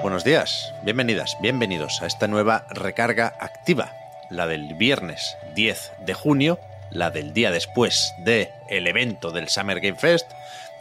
Buenos 0.00 0.22
días, 0.22 0.72
bienvenidas, 0.84 1.36
bienvenidos 1.40 2.02
a 2.02 2.06
esta 2.06 2.28
nueva 2.28 2.64
recarga 2.70 3.34
activa, 3.40 3.92
la 4.30 4.46
del 4.46 4.74
viernes 4.74 5.36
10 5.54 5.92
de 6.06 6.14
junio, 6.14 6.60
la 6.90 7.10
del 7.10 7.32
día 7.32 7.50
después 7.50 8.14
del 8.18 8.48
el 8.68 8.86
evento 8.86 9.32
del 9.32 9.48
Summer 9.48 9.80
Game 9.80 9.98
Fest, 9.98 10.30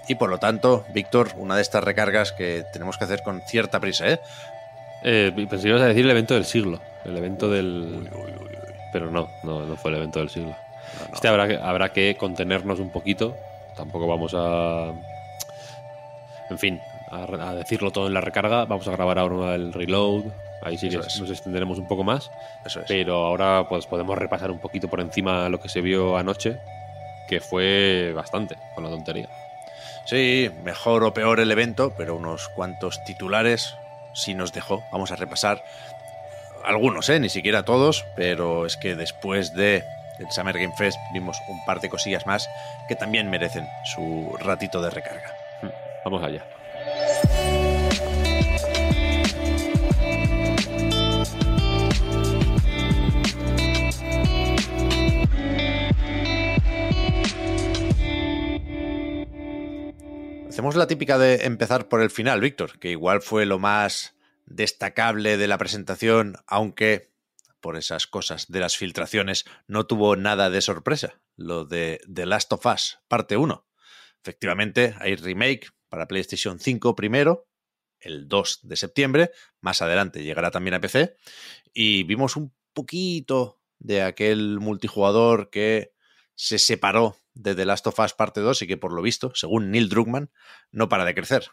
y 0.08 0.16
por 0.16 0.30
lo 0.30 0.38
tanto, 0.38 0.86
Víctor, 0.94 1.30
una 1.36 1.56
de 1.56 1.64
estas 1.64 1.84
recargas 1.84 2.32
que 2.32 2.64
tenemos 2.72 2.98
que 2.98 3.06
hacer 3.06 3.24
con 3.24 3.42
cierta 3.42 3.80
prisa, 3.80 4.08
¿eh? 4.08 4.20
Eh, 5.04 5.34
ibas 5.36 5.82
a 5.82 5.88
decir 5.88 6.06
el 6.06 6.12
evento 6.12 6.34
del 6.34 6.46
siglo. 6.46 6.80
El 7.04 7.18
evento 7.18 7.50
del. 7.50 8.10
Pero 8.92 9.12
no, 9.12 9.30
no, 9.44 9.66
no 9.66 9.76
fue 9.76 9.92
el 9.92 9.98
evento 9.98 10.20
del 10.20 10.30
siglo. 10.30 10.56
Este 11.14 11.28
habrá 11.28 11.48
que, 11.48 11.58
habrá 11.58 11.90
que 11.92 12.16
contenernos 12.18 12.80
un 12.80 12.92
poquito. 12.92 13.36
Tampoco 13.76 14.08
vamos 14.08 14.34
a. 14.36 14.94
En 16.50 16.58
fin, 16.58 16.80
a, 17.10 17.24
a 17.24 17.56
decirlo 17.56 17.92
todo 17.92 18.08
en 18.08 18.14
la 18.14 18.22
recarga. 18.22 18.66
Vamos 18.66 18.88
a 18.88 18.92
grabar 18.92 19.20
ahora 19.20 19.56
el 19.56 19.74
reload. 19.74 20.26
Ahí 20.62 20.78
sí 20.78 20.90
que 20.90 20.98
es. 20.98 21.20
nos 21.20 21.30
extenderemos 21.30 21.78
un 21.78 21.88
poco 21.88 22.04
más. 22.04 22.32
Eso 22.66 22.82
es. 22.82 22.86
Pero 22.88 23.26
ahora 23.26 23.66
pues 23.70 23.86
podemos 23.86 24.18
repasar 24.18 24.52
un 24.52 24.60
poquito 24.60 24.88
por 24.88 25.00
encima 25.00 25.50
lo 25.50 25.60
que 25.60 25.70
se 25.70 25.82
vio 25.82 26.18
anoche. 26.18 26.60
Que 27.28 27.40
fue 27.40 28.14
bastante 28.16 28.56
con 28.74 28.84
la 28.84 28.90
tontería. 28.90 29.30
Sí, 30.06 30.50
mejor 30.64 31.04
o 31.04 31.14
peor 31.14 31.42
el 31.42 31.52
evento, 31.52 31.94
pero 31.98 32.16
unos 32.16 32.48
cuantos 32.50 33.04
titulares 33.04 33.76
sí 34.14 34.34
nos 34.34 34.54
dejó. 34.54 34.82
Vamos 34.92 35.12
a 35.12 35.18
repasar 35.18 35.62
algunos, 36.64 37.10
¿eh? 37.10 37.20
Ni 37.20 37.30
siquiera 37.30 37.64
todos, 37.64 38.06
pero 38.16 38.66
es 38.66 38.78
que 38.78 38.96
después 38.96 39.54
de 39.54 39.84
el 40.20 40.32
Summer 40.32 40.58
Game 40.58 40.74
Fest 40.76 40.98
vimos 41.14 41.38
un 41.48 41.64
par 41.66 41.82
de 41.82 41.90
cosillas 41.90 42.26
más 42.26 42.50
que 42.88 42.96
también 42.96 43.30
merecen 43.30 43.68
su 43.84 44.36
ratito 44.40 44.82
de 44.82 44.90
recarga. 44.90 45.36
Vamos 46.04 46.24
allá. 46.24 46.46
Hacemos 60.58 60.76
la 60.76 60.88
típica 60.88 61.20
de 61.20 61.46
empezar 61.46 61.88
por 61.88 62.02
el 62.02 62.10
final, 62.10 62.42
Víctor, 62.42 62.80
que 62.80 62.90
igual 62.90 63.22
fue 63.22 63.46
lo 63.46 63.60
más 63.60 64.16
destacable 64.48 65.38
de 65.38 65.48
la 65.48 65.60
presentación, 65.60 66.36
aunque 66.48 67.12
por 67.62 67.78
esas 67.78 68.08
cosas 68.08 68.48
de 68.48 68.60
las 68.60 68.76
filtraciones 68.76 69.46
no 69.68 69.86
tuvo 69.86 70.16
nada 70.16 70.50
de 70.50 70.62
sorpresa, 70.62 71.22
lo 71.36 71.66
de 71.66 72.02
The 72.12 72.26
Last 72.26 72.52
of 72.54 72.66
Us, 72.66 72.98
parte 73.08 73.38
1. 73.38 73.68
Efectivamente, 74.24 74.96
hay 75.00 75.16
remake 75.16 75.68
para 75.90 76.08
PlayStation 76.08 76.60
5 76.60 76.96
primero, 76.96 77.48
el 78.00 78.28
2 78.28 78.60
de 78.64 78.76
septiembre, 78.76 79.32
más 79.62 79.82
adelante 79.82 80.24
llegará 80.24 80.52
también 80.52 80.76
a 80.76 80.82
PC, 80.82 81.16
y 81.74 82.04
vimos 82.04 82.36
un 82.36 82.54
poquito 82.74 83.60
de 83.80 84.02
aquel 84.02 84.60
multijugador 84.60 85.50
que 85.50 85.94
se 86.36 86.60
separó 86.60 87.18
de 87.34 87.56
The 87.56 87.66
Last 87.66 87.88
of 87.88 88.00
Us 88.00 88.14
parte 88.14 88.42
2 88.42 88.62
y 88.64 88.68
que 88.68 88.78
por 88.78 88.94
lo 88.94 89.02
visto, 89.02 89.32
según 89.36 89.72
Neil 89.72 89.90
Druckmann, 89.90 90.30
no 90.72 90.90
para 90.90 91.06
de 91.06 91.16
crecer. 91.16 91.48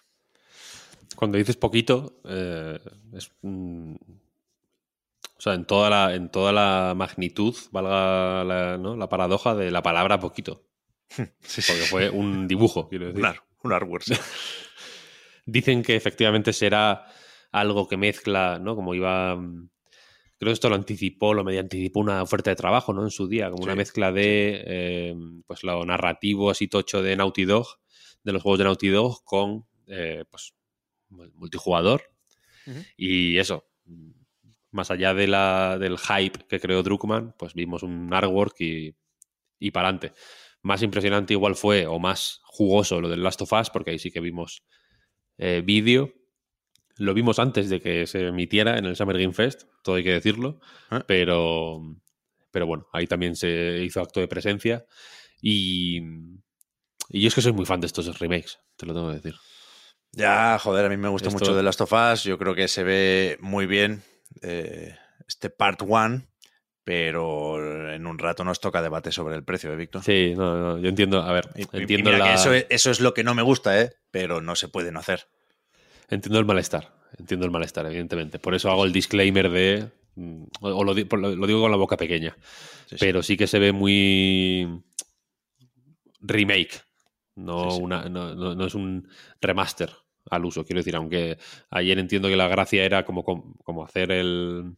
Cuando 1.16 1.38
dices 1.38 1.56
poquito, 1.56 2.20
eh, 2.24 2.78
es, 3.14 3.30
mm, 3.42 3.94
o 3.94 5.40
sea, 5.40 5.54
en 5.54 5.64
toda 5.64 5.90
la, 5.90 6.14
en 6.14 6.30
toda 6.30 6.52
la 6.52 6.94
magnitud, 6.96 7.54
valga 7.70 8.44
la, 8.44 8.78
¿no? 8.78 8.96
la 8.96 9.08
paradoja 9.08 9.54
de 9.54 9.70
la 9.70 9.82
palabra 9.82 10.18
poquito. 10.20 10.64
Porque 11.10 11.86
fue 11.88 12.10
un 12.10 12.48
dibujo, 12.48 12.88
quiero 12.88 13.06
decir. 13.06 13.24
Ar- 13.24 13.42
un 13.64 13.72
artwork. 13.72 14.04
Dicen 15.46 15.82
que 15.82 15.96
efectivamente 15.96 16.52
será 16.52 17.06
algo 17.52 17.86
que 17.86 17.96
mezcla, 17.96 18.58
¿no? 18.58 18.74
Como 18.76 18.94
iba. 18.94 19.36
mm, 19.36 19.68
Creo 20.36 20.50
que 20.50 20.54
esto 20.54 20.68
lo 20.68 20.74
anticipó, 20.74 21.32
lo 21.32 21.44
medio 21.44 21.60
anticipó 21.60 22.00
una 22.00 22.22
oferta 22.22 22.50
de 22.50 22.56
trabajo, 22.56 22.92
¿no? 22.92 23.02
En 23.04 23.10
su 23.10 23.28
día, 23.28 23.50
como 23.50 23.62
una 23.62 23.76
mezcla 23.76 24.10
de 24.12 24.62
eh, 24.66 25.14
pues 25.46 25.62
lo 25.62 25.84
narrativo 25.86 26.50
así 26.50 26.66
tocho 26.66 27.02
de 27.02 27.14
Naughty 27.16 27.44
Dog, 27.44 27.66
de 28.24 28.32
los 28.32 28.42
juegos 28.42 28.58
de 28.58 28.64
Naughty 28.64 28.88
Dog, 28.88 29.22
con 29.24 29.64
eh, 29.86 30.24
pues 30.28 30.54
multijugador. 31.08 32.02
Y 32.96 33.38
eso, 33.38 33.64
más 34.72 34.90
allá 34.90 35.14
de 35.14 35.28
la, 35.28 35.78
del 35.78 35.98
hype 35.98 36.46
que 36.48 36.58
creó 36.58 36.82
Druckmann, 36.82 37.34
pues 37.38 37.54
vimos 37.54 37.82
un 37.84 38.12
artwork 38.12 38.60
y, 38.60 38.96
y 39.60 39.70
para 39.70 39.88
adelante. 39.88 40.14
Más 40.64 40.82
impresionante 40.82 41.32
igual 41.34 41.54
fue, 41.54 41.86
o 41.86 41.98
más 42.00 42.40
jugoso, 42.42 43.00
lo 43.00 43.08
del 43.08 43.22
Last 43.22 43.40
of 43.42 43.52
Us, 43.52 43.70
porque 43.70 43.92
ahí 43.92 43.98
sí 44.00 44.10
que 44.10 44.18
vimos 44.20 44.64
eh, 45.38 45.62
vídeo. 45.64 46.12
Lo 46.96 47.14
vimos 47.14 47.38
antes 47.38 47.68
de 47.70 47.80
que 47.80 48.06
se 48.08 48.26
emitiera 48.26 48.76
en 48.78 48.84
el 48.86 48.96
Summer 48.96 49.16
Game 49.18 49.32
Fest, 49.34 49.64
todo 49.82 49.94
hay 49.96 50.04
que 50.04 50.12
decirlo, 50.12 50.60
Ah. 50.90 51.04
pero, 51.06 51.80
pero 52.50 52.66
bueno, 52.66 52.86
ahí 52.92 53.06
también 53.06 53.36
se 53.36 53.80
hizo 53.84 54.00
acto 54.00 54.20
de 54.20 54.26
presencia. 54.28 54.84
Y, 55.40 55.98
y 57.10 57.20
yo 57.20 57.28
es 57.28 57.34
que 57.34 57.42
soy 57.42 57.52
muy 57.52 57.66
fan 57.66 57.80
de 57.80 57.86
estos 57.86 58.18
remakes, 58.18 58.58
te 58.76 58.86
lo 58.86 58.94
tengo 58.94 59.08
que 59.10 59.16
decir. 59.16 59.34
Ya, 60.12 60.58
joder, 60.60 60.86
a 60.86 60.88
mí 60.88 60.96
me 60.96 61.08
gusta 61.08 61.28
Esto- 61.28 61.40
mucho 61.40 61.54
The 61.56 61.62
Last 61.62 61.80
of 61.82 61.92
Us. 61.92 62.22
Yo 62.24 62.38
creo 62.38 62.54
que 62.54 62.68
se 62.68 62.84
ve 62.84 63.36
muy 63.40 63.66
bien 63.66 64.02
eh, 64.42 64.96
este 65.28 65.50
part 65.50 65.82
one, 65.86 66.28
pero 66.84 67.83
en 68.04 68.10
un 68.10 68.18
rato 68.18 68.44
nos 68.44 68.60
toca 68.60 68.82
debate 68.82 69.10
sobre 69.10 69.34
el 69.34 69.44
precio, 69.44 69.72
¿eh, 69.72 69.76
Víctor? 69.76 70.02
Sí, 70.02 70.34
no, 70.36 70.56
no, 70.58 70.78
yo 70.78 70.88
entiendo, 70.88 71.22
a 71.22 71.32
ver, 71.32 71.48
Y- 71.56 71.62
y- 71.62 71.64
y 71.72 71.80
entiendo 71.80 72.10
que 72.10 72.18
la... 72.18 72.34
eso, 72.34 72.52
es, 72.52 72.66
eso 72.68 72.90
es 72.90 73.00
lo 73.00 73.14
que 73.14 73.24
no 73.24 73.34
me 73.34 73.42
gusta, 73.42 73.80
¿eh? 73.80 73.90
Pero 74.10 74.40
no 74.40 74.54
se 74.56 74.68
puede 74.68 74.92
no 74.92 75.00
hacer. 75.00 75.26
Entiendo 76.08 76.38
el 76.38 76.44
malestar, 76.44 76.94
entiendo 77.18 77.46
el 77.46 77.52
malestar, 77.52 77.86
evidentemente. 77.86 78.38
Por 78.38 78.54
eso 78.54 78.70
hago 78.70 78.84
el 78.84 78.92
disclaimer 78.92 79.50
de. 79.50 79.88
mm, 80.16 80.44
O, 80.60 80.84
lo, 80.84 80.94
digo 80.94 81.60
con 81.62 81.70
la 81.70 81.76
boca 81.78 81.96
pequeña. 81.96 82.36
Sí, 82.86 82.90
sí. 82.90 82.96
Pero 83.00 83.22
sí 83.22 83.36
que 83.36 83.46
se 83.46 83.58
ve 83.58 83.72
muy. 83.72 84.82
remake. 86.20 86.82
No, 87.36 87.70
Sí, 87.70 87.76
sí. 87.78 87.82
Una, 87.82 88.08
no, 88.08 88.34
no- 88.34 88.54
no 88.54 88.66
es 88.66 88.74
un 88.74 89.08
remaster 89.40 89.90
al 90.30 90.44
uso, 90.44 90.64
quiero 90.64 90.80
decir. 90.80 90.94
Aunque 90.96 91.38
ayer 91.70 91.98
entiendo 91.98 92.28
que 92.28 92.36
la 92.36 92.48
gracia 92.48 92.84
era 92.84 93.04
como, 93.04 93.24
como 93.24 93.84
hacer 93.84 94.12
el. 94.12 94.76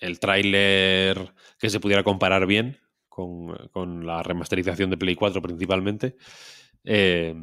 El 0.00 0.20
tráiler 0.20 1.32
que 1.58 1.70
se 1.70 1.80
pudiera 1.80 2.02
comparar 2.04 2.46
bien 2.46 2.78
con, 3.08 3.56
con 3.68 4.06
la 4.06 4.22
remasterización 4.22 4.90
de 4.90 4.96
Play 4.96 5.14
4 5.14 5.42
principalmente. 5.42 6.16
Eh, 6.84 7.34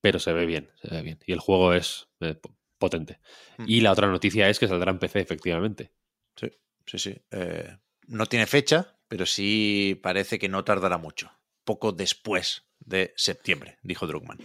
pero 0.00 0.18
se 0.18 0.32
ve 0.32 0.46
bien, 0.46 0.70
se 0.80 0.88
ve 0.88 1.02
bien. 1.02 1.18
Y 1.26 1.32
el 1.32 1.40
juego 1.40 1.72
es 1.72 2.08
eh, 2.20 2.34
po- 2.34 2.54
potente. 2.78 3.20
Mm. 3.58 3.64
Y 3.66 3.80
la 3.80 3.92
otra 3.92 4.06
noticia 4.08 4.48
es 4.48 4.58
que 4.58 4.68
saldrá 4.68 4.90
en 4.90 4.98
PC, 4.98 5.20
efectivamente. 5.20 5.92
Sí, 6.36 6.50
sí, 6.86 6.98
sí. 6.98 7.22
Eh, 7.30 7.76
no 8.06 8.26
tiene 8.26 8.46
fecha, 8.46 8.98
pero 9.08 9.24
sí 9.24 9.98
parece 10.02 10.38
que 10.38 10.48
no 10.48 10.62
tardará 10.64 10.98
mucho. 10.98 11.30
Poco 11.64 11.92
después 11.92 12.64
de 12.80 13.14
septiembre, 13.16 13.78
dijo 13.82 14.06
Druckmann. 14.06 14.38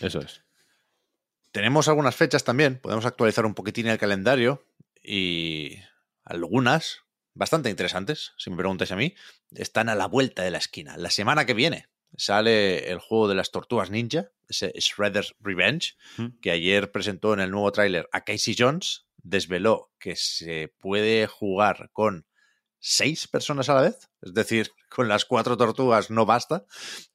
Eso 0.00 0.18
es. 0.20 0.42
Tenemos 1.52 1.86
algunas 1.86 2.16
fechas 2.16 2.42
también, 2.42 2.80
podemos 2.80 3.06
actualizar 3.06 3.46
un 3.46 3.54
poquitín 3.54 3.86
el 3.86 3.98
calendario 3.98 4.64
y 5.00 5.78
algunas, 6.24 7.00
bastante 7.34 7.70
interesantes, 7.70 8.32
si 8.38 8.50
me 8.50 8.56
preguntáis 8.56 8.92
a 8.92 8.96
mí, 8.96 9.14
están 9.52 9.88
a 9.88 9.94
la 9.94 10.06
vuelta 10.06 10.42
de 10.42 10.50
la 10.50 10.58
esquina. 10.58 10.96
La 10.96 11.10
semana 11.10 11.46
que 11.46 11.54
viene 11.54 11.88
sale 12.16 12.90
el 12.90 12.98
juego 13.00 13.28
de 13.28 13.34
las 13.34 13.50
tortugas 13.50 13.90
ninja, 13.90 14.30
ese 14.48 14.72
Shredder's 14.76 15.34
Revenge, 15.40 15.94
Mm. 16.16 16.38
que 16.40 16.50
ayer 16.52 16.92
presentó 16.92 17.34
en 17.34 17.40
el 17.40 17.50
nuevo 17.50 17.72
tráiler 17.72 18.08
a 18.12 18.22
Casey 18.24 18.54
Jones, 18.56 19.06
desveló 19.18 19.90
que 19.98 20.14
se 20.16 20.72
puede 20.78 21.26
jugar 21.26 21.90
con 21.92 22.26
seis 22.78 23.26
personas 23.26 23.68
a 23.68 23.74
la 23.74 23.80
vez, 23.80 24.10
es 24.22 24.32
decir, 24.34 24.70
con 24.90 25.08
las 25.08 25.24
cuatro 25.24 25.56
tortugas 25.56 26.10
no 26.10 26.24
basta, 26.26 26.66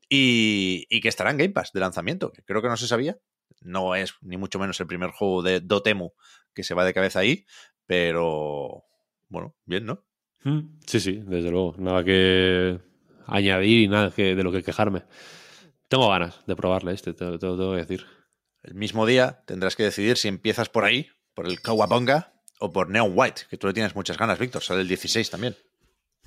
y, 0.09 0.85
y 0.89 0.99
que 1.01 1.07
estará 1.07 1.29
en 1.31 1.37
Game 1.37 1.53
Pass 1.53 1.71
de 1.71 1.79
lanzamiento, 1.79 2.31
que 2.33 2.43
creo 2.43 2.61
que 2.61 2.67
no 2.67 2.77
se 2.77 2.87
sabía. 2.87 3.17
No 3.61 3.93
es 3.95 4.15
ni 4.21 4.37
mucho 4.37 4.57
menos 4.59 4.79
el 4.79 4.87
primer 4.87 5.11
juego 5.11 5.43
de 5.43 5.59
Dotemu 5.59 6.11
que 6.53 6.63
se 6.63 6.73
va 6.73 6.83
de 6.83 6.93
cabeza 6.93 7.19
ahí, 7.19 7.45
pero 7.85 8.83
bueno, 9.29 9.55
bien, 9.65 9.85
¿no? 9.85 10.03
Mm, 10.43 10.79
Sí, 10.85 10.99
sí, 10.99 11.21
desde 11.25 11.51
luego. 11.51 11.75
Nada 11.77 12.03
que 12.03 12.79
añadir 13.25 13.81
y 13.83 13.87
nada 13.87 14.11
que, 14.11 14.35
de 14.35 14.43
lo 14.43 14.51
que 14.51 14.63
quejarme. 14.63 15.03
Tengo 15.87 16.09
ganas 16.09 16.45
de 16.45 16.55
probarle 16.55 16.93
este, 16.93 17.13
te, 17.13 17.25
lo 17.25 17.39
tengo 17.39 17.71
que 17.71 17.77
decir. 17.77 18.05
El 18.63 18.75
mismo 18.75 19.05
día 19.05 19.43
tendrás 19.45 19.75
que 19.75 19.83
decidir 19.83 20.17
si 20.17 20.27
empiezas 20.27 20.69
por 20.69 20.83
ahí, 20.83 21.07
por 21.33 21.47
el 21.47 21.61
Kawabonga, 21.61 22.33
o 22.59 22.71
por 22.71 22.89
Neon 22.89 23.13
White, 23.15 23.43
que 23.49 23.57
tú 23.57 23.67
le 23.67 23.73
tienes 23.73 23.95
muchas 23.95 24.17
ganas, 24.17 24.37
Víctor. 24.37 24.61
Sale 24.61 24.81
el 24.81 24.87
16 24.87 25.29
también. 25.29 25.55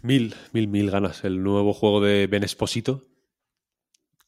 Mil, 0.03 0.35
mil, 0.53 0.67
mil 0.69 0.91
ganas. 0.91 1.25
El 1.25 1.43
nuevo 1.43 1.75
juego 1.75 2.01
de 2.01 2.27
Ben 2.27 2.43
Esposito, 2.43 3.05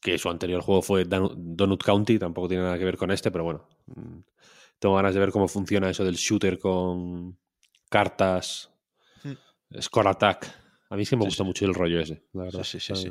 que 0.01 0.17
su 0.17 0.29
anterior 0.29 0.61
juego 0.61 0.81
fue 0.81 1.05
Donut 1.05 1.83
County, 1.83 2.19
tampoco 2.19 2.47
tiene 2.47 2.63
nada 2.63 2.77
que 2.77 2.85
ver 2.85 2.97
con 2.97 3.11
este, 3.11 3.31
pero 3.31 3.43
bueno. 3.43 3.67
Mm, 3.87 4.19
tengo 4.79 4.95
ganas 4.95 5.13
de 5.13 5.19
ver 5.19 5.31
cómo 5.31 5.47
funciona 5.47 5.89
eso 5.89 6.05
del 6.05 6.15
shooter 6.15 6.59
con 6.59 7.39
cartas, 7.95 8.69
hmm. 9.23 9.79
score 9.79 10.09
attack. 10.09 10.53
A 10.89 10.97
mí 10.97 11.05
sí 11.05 11.15
me 11.15 11.23
gusta 11.23 11.45
mucho 11.45 11.63
el 11.63 11.73
rollo 11.73 12.01
ese, 12.01 12.25
la 12.33 12.43
verdad. 12.43 12.63
Sí, 12.65 12.81
sí, 12.81 12.93
sí, 12.93 13.09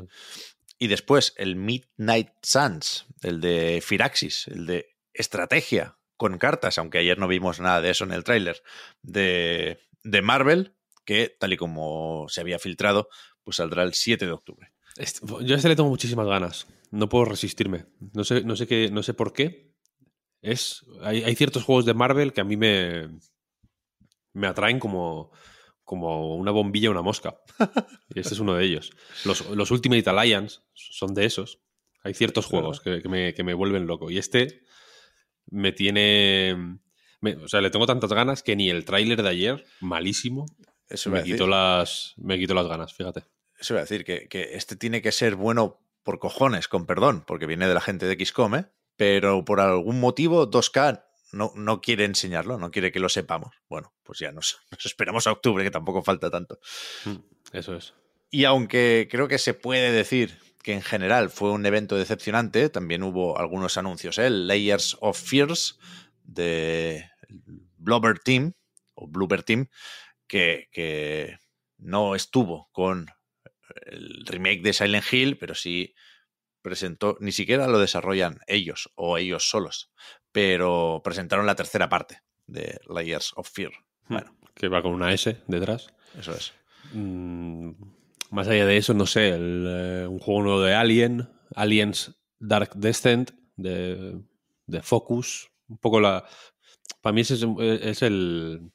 Y 0.77 0.87
después 0.87 1.33
el 1.37 1.55
Midnight 1.55 2.29
Suns, 2.43 3.07
el 3.23 3.41
de 3.41 3.81
Firaxis, 3.83 4.47
el 4.47 4.67
de 4.67 4.95
estrategia 5.11 5.97
con 6.17 6.37
cartas, 6.37 6.77
aunque 6.77 6.99
ayer 6.99 7.17
no 7.17 7.27
vimos 7.27 7.59
nada 7.59 7.81
de 7.81 7.89
eso 7.89 8.03
en 8.03 8.11
el 8.11 8.23
tráiler, 8.23 8.61
de, 9.01 9.79
de 10.03 10.21
Marvel, 10.21 10.75
que 11.03 11.35
tal 11.39 11.53
y 11.53 11.57
como 11.57 12.27
se 12.29 12.41
había 12.41 12.59
filtrado, 12.59 13.09
pues 13.43 13.57
saldrá 13.57 13.81
el 13.81 13.95
7 13.95 14.23
de 14.23 14.31
octubre. 14.31 14.71
Yo 15.41 15.55
a 15.55 15.57
este 15.57 15.67
le 15.67 15.75
tengo 15.75 15.89
muchísimas 15.89 16.27
ganas. 16.27 16.67
No 16.91 17.09
puedo 17.09 17.25
resistirme. 17.25 17.85
No 18.13 18.23
sé, 18.23 18.43
no 18.43 18.55
sé, 18.55 18.67
qué, 18.67 18.91
no 18.91 19.01
sé 19.01 19.15
por 19.15 19.33
qué. 19.33 19.73
Es, 20.43 20.85
hay, 21.01 21.23
hay 21.23 21.35
ciertos 21.35 21.63
juegos 21.63 21.85
de 21.85 21.95
Marvel 21.95 22.33
que 22.33 22.41
a 22.41 22.43
mí 22.45 22.55
me, 22.55 23.09
me 24.35 24.47
atraen 24.47 24.79
como, 24.79 25.31
como 25.83 26.35
una 26.35 26.51
bombilla 26.51 26.91
una 26.91 27.01
mosca. 27.01 27.39
Y 28.13 28.19
este 28.19 28.33
es 28.33 28.39
uno 28.39 28.53
de 28.53 28.65
ellos. 28.65 28.91
Los, 29.23 29.49
los 29.49 29.71
Ultimate 29.71 30.07
Alliance 30.09 30.59
son 30.73 31.13
de 31.13 31.25
esos. 31.25 31.61
Hay 32.03 32.13
ciertos 32.13 32.45
juegos 32.45 32.81
que, 32.81 33.01
me, 33.09 33.33
que, 33.33 33.43
me, 33.43 33.53
vuelven 33.53 33.87
loco. 33.87 34.11
Y 34.11 34.19
este 34.19 34.61
me 35.47 35.71
tiene... 35.71 36.77
o 37.23 37.47
sea, 37.47 37.61
le 37.61 37.71
tengo 37.71 37.87
tantas 37.87 38.13
ganas 38.13 38.43
que 38.43 38.55
ni 38.55 38.69
el 38.69 38.85
tráiler 38.85 39.23
de 39.23 39.29
ayer, 39.29 39.65
malísimo, 39.79 40.45
Eso 40.87 41.09
me, 41.09 41.23
quitó 41.23 41.47
las, 41.47 42.13
me 42.17 42.37
quitó 42.37 42.53
las 42.53 42.67
ganas, 42.67 42.93
fíjate. 42.93 43.23
Eso 43.59 43.73
iba 43.73 43.79
a 43.79 43.83
decir, 43.83 44.03
que, 44.03 44.27
que, 44.27 44.55
este 44.55 44.75
tiene 44.75 45.01
que 45.01 45.11
ser 45.11 45.35
bueno 45.35 45.79
por 46.03 46.19
cojones, 46.19 46.67
con 46.67 46.85
perdón, 46.85 47.23
porque 47.25 47.47
viene 47.47 47.67
de 47.67 47.73
la 47.73 47.81
gente 47.81 48.05
de 48.05 48.23
XCOM, 48.23 48.55
¿eh? 48.55 48.65
pero 48.97 49.43
por 49.45 49.59
algún 49.59 49.99
motivo 49.99 50.49
2K 50.49 51.04
no, 51.35 51.51
no 51.55 51.81
quiere 51.81 52.05
enseñarlo, 52.05 52.57
no 52.57 52.71
quiere 52.71 52.91
que 52.91 52.99
lo 52.99 53.09
sepamos. 53.09 53.53
Bueno, 53.69 53.93
pues 54.03 54.19
ya 54.19 54.31
nos, 54.31 54.59
nos 54.71 54.85
esperamos 54.85 55.27
a 55.27 55.33
octubre, 55.33 55.63
que 55.63 55.71
tampoco 55.71 56.01
falta 56.01 56.31
tanto. 56.31 56.59
Mm, 57.03 57.17
eso 57.51 57.75
es. 57.75 57.93
Y 58.31 58.45
aunque 58.45 59.07
creo 59.11 59.27
que 59.27 59.37
se 59.37 59.53
puede 59.53 59.91
decir 59.91 60.37
que 60.63 60.73
en 60.73 60.81
general 60.81 61.29
fue 61.29 61.51
un 61.51 61.65
evento 61.65 61.95
decepcionante, 61.95 62.69
también 62.69 63.03
hubo 63.03 63.37
algunos 63.37 63.77
anuncios. 63.77 64.17
¿eh? 64.17 64.29
Layers 64.29 64.97
of 64.99 65.21
Fears 65.21 65.77
de 66.23 67.05
Blubber 67.77 68.17
Team, 68.17 68.53
o 68.95 69.07
Bloober 69.07 69.43
Team, 69.43 69.67
que, 70.27 70.69
que 70.71 71.37
no 71.77 72.15
estuvo 72.15 72.69
con 72.71 73.07
el 73.85 74.25
remake 74.25 74.63
de 74.63 74.73
Silent 74.73 75.05
Hill, 75.11 75.37
pero 75.37 75.53
sí 75.53 75.93
presentó, 76.65 77.15
ni 77.19 77.31
siquiera 77.31 77.67
lo 77.67 77.77
desarrollan 77.77 78.39
ellos 78.47 78.89
o 78.95 79.19
ellos 79.19 79.47
solos, 79.47 79.91
pero 80.31 80.99
presentaron 81.03 81.45
la 81.45 81.55
tercera 81.55 81.89
parte 81.89 82.21
de 82.47 82.79
Layers 82.89 83.33
of 83.35 83.47
Fear. 83.47 83.71
Hmm. 84.07 84.13
Bueno. 84.13 84.35
Que 84.55 84.67
va 84.67 84.81
con 84.81 84.93
una 84.93 85.13
S 85.13 85.43
detrás. 85.47 85.93
Eso 86.17 86.33
es. 86.33 86.53
Mm, 86.91 87.69
más 88.31 88.47
allá 88.47 88.65
de 88.65 88.77
eso, 88.77 88.95
no 88.95 89.05
sé, 89.05 89.29
eh, 89.29 90.07
un 90.07 90.17
juego 90.17 90.41
nuevo 90.41 90.61
de 90.61 90.73
Alien, 90.73 91.29
Aliens 91.55 92.15
Dark 92.39 92.71
Descent, 92.75 93.31
de, 93.55 94.19
de 94.65 94.81
Focus, 94.81 95.51
un 95.67 95.77
poco 95.77 95.99
la... 95.99 96.25
Para 97.01 97.13
mí 97.13 97.21
ese 97.21 97.35
es, 97.35 97.45
es 97.59 98.01
el... 98.01 98.71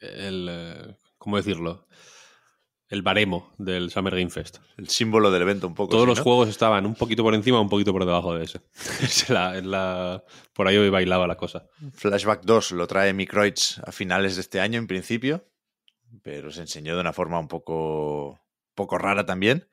el 0.00 0.48
eh, 0.50 0.96
¿Cómo 1.18 1.36
decirlo? 1.36 1.86
El 2.90 3.02
baremo 3.02 3.52
del 3.56 3.90
Summer 3.90 4.16
Game 4.16 4.30
Fest. 4.30 4.58
El 4.76 4.88
símbolo 4.88 5.30
del 5.30 5.42
evento 5.42 5.68
un 5.68 5.74
poco. 5.74 5.92
Todos 5.92 6.08
los 6.08 6.18
juegos 6.18 6.48
estaban 6.48 6.84
un 6.86 6.96
poquito 6.96 7.22
por 7.22 7.34
encima, 7.36 7.60
un 7.60 7.68
poquito 7.68 7.92
por 7.92 8.04
debajo 8.04 8.34
de 8.34 8.44
ese. 8.44 8.60
la, 9.32 10.24
por 10.52 10.66
ahí 10.66 10.76
hoy 10.76 10.90
bailaba 10.90 11.28
la 11.28 11.36
cosa. 11.36 11.66
Flashback 11.92 12.42
2 12.42 12.72
lo 12.72 12.88
trae 12.88 13.12
Microids 13.12 13.80
a 13.86 13.92
finales 13.92 14.34
de 14.34 14.40
este 14.40 14.60
año 14.60 14.78
en 14.78 14.88
principio, 14.88 15.46
pero 16.22 16.50
se 16.50 16.62
enseñó 16.62 16.96
de 16.96 17.00
una 17.00 17.12
forma 17.12 17.38
un 17.38 17.46
poco, 17.46 18.40
poco 18.74 18.98
rara 18.98 19.24
también. 19.24 19.68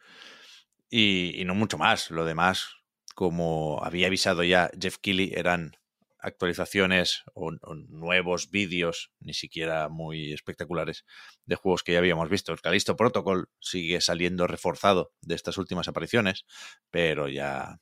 Y, 0.88 1.42
y 1.42 1.44
no 1.44 1.56
mucho 1.56 1.80
más. 1.80 2.12
Lo 2.12 2.24
demás, 2.24 2.76
como 3.16 3.84
había 3.84 4.08
avisado 4.08 4.44
ya 4.44 4.70
Jeff 4.80 5.00
Keighley, 5.00 5.34
eran 5.36 5.77
actualizaciones 6.20 7.24
o, 7.34 7.52
nuevos 7.52 8.50
vídeos, 8.50 9.12
ni 9.20 9.34
siquiera 9.34 9.90
muy 9.90 10.34
espectaculares, 10.34 11.06
de 11.46 11.56
juegos 11.56 11.84
que 11.84 11.94
ya 11.94 12.00
habíamos 12.00 12.30
visto. 12.30 12.52
El 12.52 12.62
Callisto 12.62 12.96
Protocol 12.96 13.50
sigue 13.60 14.02
saliendo 14.02 14.48
reforzado 14.48 15.14
de 15.22 15.36
estas 15.36 15.58
últimas 15.58 15.88
apariciones, 15.88 16.46
pero 16.90 17.28
ya, 17.28 17.80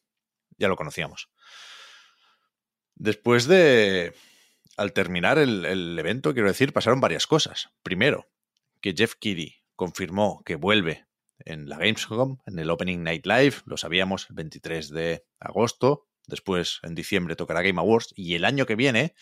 ya 0.57 0.67
lo 0.67 0.75
conocíamos. 0.75 1.29
Después 2.95 3.47
de, 3.47 4.13
al 4.77 4.93
terminar 4.93 5.37
el, 5.37 5.65
el 5.65 5.97
evento, 5.99 6.33
quiero 6.33 6.47
decir, 6.47 6.73
pasaron 6.73 7.01
varias 7.01 7.27
cosas. 7.27 7.69
Primero, 7.83 8.29
que 8.81 8.93
Jeff 8.95 9.15
Keighley 9.19 9.57
confirmó 9.75 10.41
que 10.45 10.55
vuelve 10.55 11.05
en 11.39 11.67
la 11.67 11.77
Gamescom, 11.77 12.37
en 12.45 12.59
el 12.59 12.69
Opening 12.69 13.03
Night 13.03 13.25
Live, 13.25 13.55
lo 13.65 13.77
sabíamos, 13.77 14.29
el 14.29 14.35
23 14.35 14.89
de 14.89 15.25
agosto, 15.39 16.07
Después, 16.27 16.79
en 16.83 16.95
diciembre, 16.95 17.35
tocará 17.35 17.61
Game 17.61 17.79
Awards. 17.79 18.13
Y 18.15 18.35
el 18.35 18.45
año 18.45 18.65
que 18.65 18.75
viene, 18.75 19.13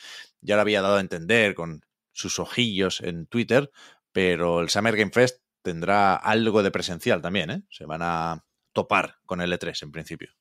ya 0.41 0.55
lo 0.55 0.61
había 0.61 0.81
dado 0.81 0.97
a 0.97 1.01
entender 1.01 1.55
con 1.55 1.85
sus 2.11 2.39
ojillos 2.39 3.01
en 3.01 3.25
Twitter, 3.25 3.71
pero 4.11 4.61
el 4.61 4.69
Summer 4.69 4.95
Game 4.95 5.11
Fest 5.11 5.41
tendrá 5.61 6.15
algo 6.15 6.63
de 6.63 6.71
presencial 6.71 7.21
también, 7.21 7.49
¿eh? 7.49 7.63
Se 7.69 7.85
van 7.85 8.01
a 8.03 8.45
topar 8.73 9.17
con 9.25 9.41
el 9.41 9.51
E3 9.51 9.83
en 9.83 9.91
principio. 9.91 10.31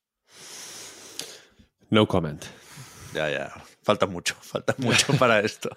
No 1.91 2.07
comment. 2.07 2.45
Ya, 3.15 3.31
ya. 3.31 3.53
Falta 3.83 4.07
mucho, 4.07 4.35
falta 4.41 4.75
mucho 4.79 5.13
para 5.15 5.41
esto. 5.41 5.71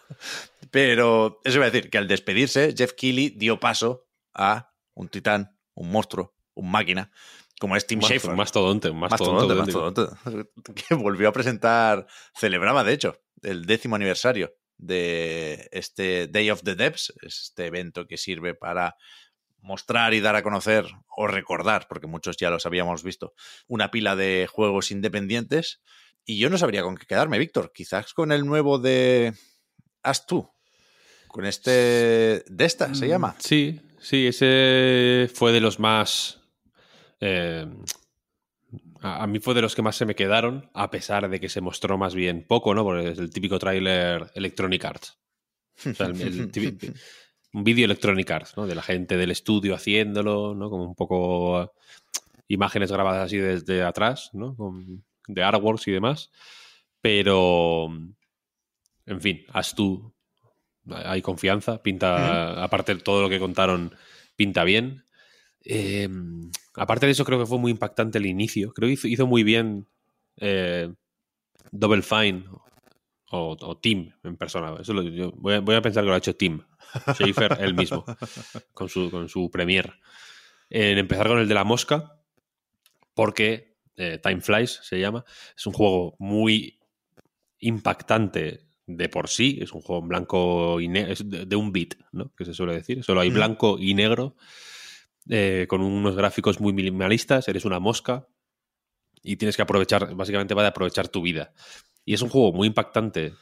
Pero 0.71 1.41
eso 1.43 1.57
iba 1.57 1.65
a 1.65 1.69
decir 1.69 1.89
que 1.89 1.97
al 1.97 2.07
despedirse, 2.07 2.73
Jeff 2.75 2.93
Keighley 2.93 3.29
dio 3.29 3.59
paso 3.59 4.07
a 4.33 4.73
un 4.93 5.09
titán, 5.09 5.57
un 5.73 5.91
monstruo, 5.91 6.35
un 6.53 6.71
máquina, 6.71 7.11
como 7.59 7.75
es 7.75 7.87
Tim 7.87 8.01
Schafer. 8.01 8.31
Un 8.31 8.37
mastodonte, 8.37 8.89
un 8.89 8.99
mastodonte, 8.99 10.07
Que 10.75 10.95
volvió 10.95 11.29
a 11.29 11.33
presentar, 11.33 12.05
celebraba 12.33 12.83
de 12.83 12.93
hecho, 12.93 13.21
el 13.41 13.65
décimo 13.65 13.95
aniversario 13.95 14.53
de 14.77 15.69
este 15.71 16.27
Day 16.27 16.49
of 16.49 16.63
the 16.63 16.75
Devs, 16.75 17.13
este 17.21 17.67
evento 17.67 18.07
que 18.07 18.17
sirve 18.17 18.55
para 18.55 18.95
mostrar 19.61 20.13
y 20.13 20.21
dar 20.21 20.35
a 20.35 20.43
conocer 20.43 20.85
o 21.17 21.27
recordar, 21.27 21.87
porque 21.87 22.07
muchos 22.07 22.37
ya 22.37 22.49
los 22.49 22.65
habíamos 22.65 23.03
visto, 23.03 23.33
una 23.67 23.89
pila 23.89 24.15
de 24.15 24.47
juegos 24.51 24.91
independientes. 24.91 25.81
Y 26.25 26.39
yo 26.39 26.49
no 26.49 26.57
sabría 26.57 26.81
con 26.81 26.97
qué 26.97 27.05
quedarme, 27.05 27.37
Víctor. 27.37 27.71
Quizás 27.73 28.13
con 28.13 28.31
el 28.31 28.45
nuevo 28.45 28.79
de 28.79 29.33
As 30.01 30.25
tú. 30.25 30.49
Con 31.27 31.45
este. 31.45 32.43
De 32.47 32.65
esta, 32.65 32.95
se 32.95 33.05
mm, 33.05 33.09
llama. 33.09 33.35
Sí, 33.37 33.79
sí, 33.99 34.27
ese 34.27 35.29
fue 35.33 35.51
de 35.51 35.61
los 35.61 35.79
más 35.79 36.44
eh, 37.19 37.67
a, 39.01 39.27
mí 39.27 39.39
fue 39.39 39.53
de 39.53 39.61
los 39.61 39.75
que 39.75 39.81
más 39.81 39.95
se 39.95 40.05
me 40.05 40.15
quedaron, 40.15 40.69
a 40.73 40.89
pesar 40.89 41.29
de 41.29 41.39
que 41.39 41.49
se 41.49 41.61
mostró 41.61 41.97
más 41.97 42.15
bien 42.15 42.45
poco, 42.47 42.73
¿no? 42.73 42.83
Porque 42.83 43.11
es 43.11 43.19
el 43.19 43.31
típico 43.31 43.59
tráiler 43.59 44.31
Electronic 44.35 44.85
Arts. 44.85 45.17
un 47.53 47.63
vídeo 47.63 47.85
Electronic 47.85 48.29
Arts, 48.31 48.57
¿no? 48.57 48.67
De 48.67 48.75
la 48.75 48.81
gente 48.81 49.17
del 49.17 49.31
estudio 49.31 49.75
haciéndolo, 49.75 50.55
¿no? 50.55 50.69
Como 50.69 50.83
un 50.83 50.95
poco 50.95 51.73
imágenes 52.47 52.91
grabadas 52.91 53.25
así 53.25 53.37
desde 53.37 53.83
atrás, 53.83 54.29
¿no? 54.33 54.55
de 55.27 55.43
artworks 55.43 55.87
y 55.87 55.91
demás. 55.91 56.31
Pero, 57.01 57.87
en 59.05 59.21
fin, 59.21 59.45
haz 59.53 59.75
tú. 59.75 60.13
Hay 60.89 61.21
confianza, 61.21 61.81
pinta, 61.81 62.63
aparte 62.63 62.95
de 62.95 63.01
todo 63.01 63.23
lo 63.23 63.29
que 63.29 63.39
contaron, 63.39 63.95
pinta 64.35 64.63
bien. 64.63 65.04
Eh, 65.65 66.07
aparte 66.75 67.05
de 67.05 67.11
eso, 67.11 67.25
creo 67.25 67.39
que 67.39 67.45
fue 67.45 67.57
muy 67.57 67.71
impactante 67.71 68.17
el 68.17 68.25
inicio. 68.25 68.71
Creo 68.73 68.87
que 68.87 69.07
hizo, 69.07 69.27
muy 69.27 69.43
bien 69.43 69.87
eh, 70.37 70.93
Double 71.71 72.01
Fine 72.01 72.45
o, 73.31 73.77
Tim 73.81 74.11
en 74.23 74.37
persona. 74.37 74.75
Eso 74.79 74.93
voy, 75.35 75.75
a, 75.75 75.81
pensar 75.81 76.03
que 76.03 76.07
lo 76.07 76.13
ha 76.13 76.17
hecho 76.17 76.35
Tim 76.35 76.61
Schaefer 77.13 77.57
él 77.59 77.73
mismo 77.73 78.05
con 78.73 78.89
su, 78.89 79.09
con 79.11 79.27
su 79.27 79.49
premier. 79.49 79.93
En 80.69 80.97
empezar 80.97 81.27
con 81.27 81.39
el 81.39 81.47
de 81.47 81.53
la 81.53 81.63
mosca, 81.63 82.19
porque 83.13 83.75
eh, 83.97 84.19
Time 84.21 84.41
Flies 84.41 84.79
se 84.83 84.99
llama. 84.99 85.25
Es 85.57 85.65
un 85.65 85.73
juego 85.73 86.15
muy 86.19 86.79
impactante 87.59 88.67
de 88.85 89.09
por 89.09 89.29
sí. 89.29 89.59
Es 89.61 89.73
un 89.73 89.81
juego 89.81 90.01
en 90.01 90.09
blanco 90.09 90.79
y 90.81 90.87
negro, 90.87 91.15
de, 91.23 91.55
un 91.55 91.71
bit, 91.71 91.95
¿no? 92.11 92.31
Que 92.35 92.45
se 92.45 92.53
suele 92.53 92.73
decir. 92.73 93.03
Solo 93.03 93.21
hay 93.21 93.29
blanco 93.29 93.77
y 93.79 93.93
negro. 93.93 94.35
Eh, 95.29 95.65
con 95.67 95.81
unos 95.81 96.15
gráficos 96.15 96.59
muy 96.59 96.71
minimalistas, 96.71 97.47
eres 97.47 97.65
una 97.65 97.79
mosca 97.79 98.27
y 99.23 99.37
tienes 99.37 99.55
que 99.55 99.63
aprovechar, 99.63 100.13
básicamente 100.15 100.53
va 100.53 100.61
de 100.61 100.67
aprovechar 100.67 101.07
tu 101.07 101.21
vida. 101.21 101.51
Y 102.05 102.13
es 102.13 102.21
un 102.21 102.29
juego 102.29 102.53
muy 102.53 102.67
impactante 102.67 103.33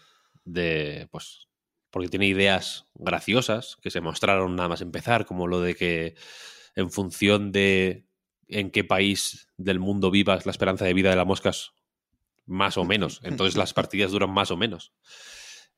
de, 0.46 1.10
pues, 1.12 1.50
porque 1.90 2.08
tiene 2.08 2.28
ideas 2.28 2.88
graciosas 2.96 3.78
que 3.82 3.92
se 3.92 4.00
mostraron 4.00 4.56
nada 4.56 4.70
más 4.70 4.82
empezar, 4.82 5.26
como 5.26 5.48
lo 5.48 5.60
de 5.60 5.76
que 5.76 6.16
en 6.76 6.90
función 6.90 7.52
de 7.52 8.08
en 8.48 8.72
qué 8.72 8.84
país 8.84 9.48
del 9.58 9.80
mundo 9.80 10.10
vivas, 10.10 10.46
la 10.46 10.52
esperanza 10.52 10.86
de 10.86 10.94
vida 10.94 11.10
de 11.10 11.16
la 11.16 11.26
mosca 11.26 11.50
es 11.50 11.72
más 12.46 12.78
o 12.78 12.86
menos. 12.86 13.20
Entonces 13.24 13.58
las 13.58 13.74
partidas 13.74 14.12
duran 14.12 14.30
más 14.30 14.52
o 14.52 14.58
menos. 14.58 14.94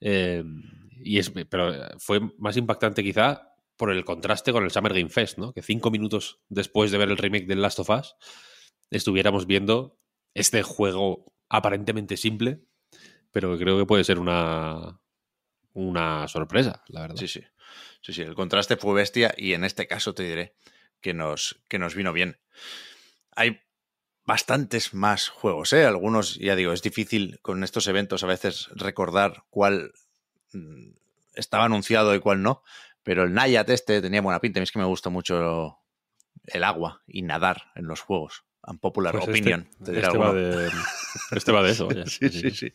Eh, 0.02 0.44
y 1.04 1.18
es, 1.18 1.32
pero 1.50 1.74
fue 2.00 2.22
más 2.38 2.58
impactante 2.58 3.04
quizá 3.04 3.55
por 3.78 3.92
el 3.92 4.06
contraste 4.06 4.52
con 4.52 4.64
el 4.64 4.72
Summer 4.72 4.94
Game 4.94 5.10
Fest, 5.10 5.38
¿no? 5.38 5.54
Que 5.54 5.62
cinco 5.62 5.92
minutos 5.92 6.40
después 6.50 6.92
de 6.92 6.98
ver 6.98 7.10
el 7.10 7.18
remake 7.18 7.48
del 7.48 7.62
Last 7.62 7.80
of 7.80 7.90
Us 7.90 8.16
estuviéramos 8.90 9.46
viendo 9.48 10.00
este 10.34 10.64
juego 10.64 11.34
aparentemente 11.50 12.18
simple, 12.18 12.62
pero 13.32 13.58
creo 13.58 13.78
que 13.78 13.86
puede 13.86 14.04
ser 14.04 14.20
una, 14.20 15.00
una 15.74 16.28
sorpresa, 16.28 16.84
la 16.88 17.02
verdad. 17.02 17.18
Sí, 17.18 17.28
sí. 17.28 17.42
Sí, 18.02 18.14
sí, 18.14 18.22
el 18.22 18.36
contraste 18.36 18.78
fue 18.78 18.94
bestia 18.94 19.34
y 19.36 19.54
en 19.54 19.64
este 19.64 19.88
caso 19.88 20.14
te 20.14 20.24
diré 20.24 20.56
que 21.02 21.14
nos, 21.14 21.62
que 21.68 21.80
nos 21.80 21.96
vino 21.96 22.14
bien. 22.14 22.40
Hay 23.32 23.62
bastantes 24.26 24.94
más 24.94 25.30
juegos, 25.30 25.74
¿eh? 25.74 25.86
Algunos, 25.86 26.36
ya 26.36 26.56
digo, 26.56 26.72
es 26.72 26.82
difícil 26.82 27.40
con 27.42 27.64
estos 27.64 27.88
eventos 27.88 28.24
a 28.24 28.28
veces 28.28 28.70
recordar 28.76 29.44
cuál 29.50 29.92
mm, 30.54 30.92
estaba 31.34 31.66
anunciado 31.66 32.16
y 32.16 32.20
cuál 32.20 32.42
no, 32.42 32.64
pero 33.06 33.24
el 33.24 33.34
Nayat 33.34 33.70
este 33.70 34.02
tenía 34.02 34.20
buena 34.22 34.42
pinta. 34.42 34.60
A 34.60 34.62
mí 34.62 34.64
es 34.64 34.72
que 34.72 34.80
me 34.80 34.86
gusta 34.86 35.10
mucho 35.10 35.78
el 36.48 36.64
agua 36.64 37.04
y 37.08 37.22
nadar 37.22 37.72
en 37.76 37.86
los 37.86 38.02
juegos. 38.02 38.44
Unpopular 38.68 39.12
Pues 39.14 39.28
este- 39.28 39.32
opinion. 39.32 39.70
Este 39.80 40.02
va, 40.02 40.08
alguno. 40.08 40.34
de, 40.34 40.72
este 41.32 41.52
va 41.52 41.62
de 41.64 41.72
eso. 41.72 41.86
vaya. 41.88 42.06
Sí, 42.08 42.30
sí, 42.30 42.50
sí. 42.50 42.74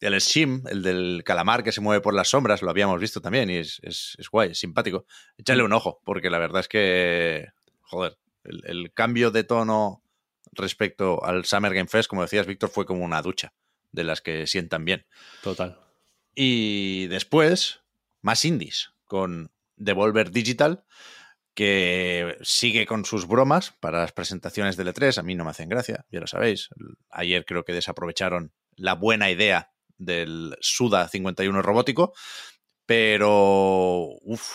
El 0.00 0.18
Shim, 0.18 0.62
el 0.68 0.82
del 0.82 1.22
calamar 1.24 1.62
que 1.62 1.72
se 1.72 1.82
mueve 1.82 2.00
por 2.00 2.14
las 2.14 2.28
sombras, 2.28 2.62
lo 2.62 2.70
habíamos 2.70 2.98
visto 3.00 3.20
también 3.20 3.50
y 3.50 3.56
es, 3.56 3.78
es, 3.82 4.14
es 4.18 4.28
guay, 4.30 4.52
es 4.52 4.58
simpático. 4.58 5.04
Échale 5.36 5.62
un 5.62 5.72
ojo, 5.74 6.00
porque 6.04 6.30
la 6.30 6.38
verdad 6.38 6.60
es 6.60 6.68
que, 6.68 7.48
joder, 7.82 8.16
el, 8.44 8.62
el 8.66 8.92
cambio 8.94 9.30
de 9.30 9.44
tono 9.44 10.02
respecto 10.52 11.22
al 11.22 11.44
Summer 11.44 11.74
Game 11.74 11.88
Fest, 11.88 12.08
como 12.08 12.22
decías, 12.22 12.46
Víctor, 12.46 12.70
fue 12.70 12.86
como 12.86 13.04
una 13.04 13.20
ducha 13.20 13.52
de 13.92 14.04
las 14.04 14.22
que 14.22 14.46
sientan 14.46 14.86
bien. 14.86 15.04
Total. 15.42 15.78
Y 16.34 17.06
después, 17.08 17.80
más 18.22 18.44
indies, 18.46 18.92
con 19.06 19.50
Devolver 19.76 20.30
Digital, 20.30 20.84
que 21.54 22.36
sigue 22.42 22.86
con 22.86 23.04
sus 23.04 23.26
bromas 23.26 23.72
para 23.80 24.00
las 24.00 24.12
presentaciones 24.12 24.76
del 24.76 24.88
E3. 24.88 25.18
A 25.18 25.22
mí 25.22 25.34
no 25.34 25.44
me 25.44 25.50
hacen 25.50 25.68
gracia, 25.68 26.04
ya 26.10 26.20
lo 26.20 26.26
sabéis. 26.26 26.68
Ayer 27.10 27.44
creo 27.46 27.64
que 27.64 27.72
desaprovecharon 27.72 28.52
la 28.76 28.94
buena 28.94 29.30
idea 29.30 29.72
del 29.96 30.56
Suda 30.60 31.08
51 31.08 31.62
robótico, 31.62 32.12
pero 32.84 34.08
uf, 34.20 34.52